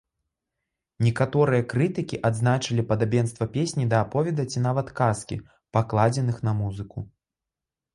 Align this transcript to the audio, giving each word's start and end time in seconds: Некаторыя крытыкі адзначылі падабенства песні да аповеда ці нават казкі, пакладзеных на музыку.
Некаторыя 1.07 1.65
крытыкі 1.73 2.21
адзначылі 2.31 2.87
падабенства 2.93 3.51
песні 3.59 3.83
да 3.95 4.03
аповеда 4.09 4.49
ці 4.51 4.67
нават 4.67 4.87
казкі, 5.05 5.43
пакладзеных 5.79 6.47
на 6.49 6.61
музыку. 6.65 7.11